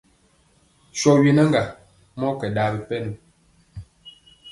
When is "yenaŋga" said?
1.23-1.63